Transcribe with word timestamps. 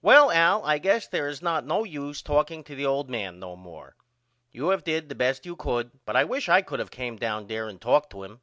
Well 0.00 0.30
Al 0.30 0.64
I 0.64 0.78
guess 0.78 1.06
there 1.06 1.28
is 1.28 1.42
not 1.42 1.66
no 1.66 1.84
use 1.84 2.22
talking 2.22 2.64
to 2.64 2.74
the 2.74 2.86
old 2.86 3.10
man 3.10 3.38
no 3.38 3.56
more. 3.56 3.94
You 4.50 4.70
have 4.70 4.84
did 4.84 5.10
the 5.10 5.14
best 5.14 5.44
you 5.44 5.54
could 5.54 5.90
but 6.06 6.16
I 6.16 6.24
wish 6.24 6.48
I 6.48 6.62
could 6.62 6.80
of 6.80 6.90
came 6.90 7.16
down 7.18 7.46
there 7.46 7.68
and 7.68 7.78
talked 7.78 8.08
to 8.12 8.22
him. 8.22 8.40